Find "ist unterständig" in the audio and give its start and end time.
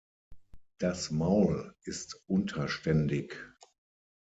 1.83-3.35